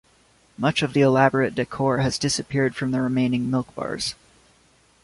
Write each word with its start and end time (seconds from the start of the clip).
Much 0.57 0.81
of 0.81 0.93
the 0.93 1.01
elaborate 1.01 1.53
decor 1.53 1.99
has 1.99 2.17
disappeared 2.17 2.75
from 2.75 2.89
the 2.89 2.99
remaining 2.99 3.51
milk 3.51 3.67
bars. 3.75 4.15